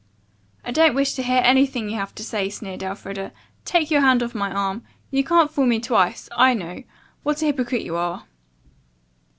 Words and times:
"I 0.65 0.71
don't 0.71 0.95
wish 0.95 1.13
to 1.13 1.21
hear 1.21 1.41
anything 1.45 1.87
you 1.87 1.95
have 1.97 2.15
to 2.15 2.23
say," 2.23 2.49
sneered 2.49 2.81
Elfreda. 2.81 3.31
"Take 3.65 3.91
your 3.91 4.01
hand 4.01 4.23
off 4.23 4.33
my 4.33 4.51
arm. 4.51 4.81
You 5.11 5.23
can't 5.23 5.51
fool 5.51 5.67
me 5.67 5.79
twice. 5.79 6.27
I 6.35 6.55
know 6.55 6.81
What 7.21 7.43
a 7.43 7.45
hypocrite 7.45 7.83
you 7.83 7.95
are." 7.97 8.25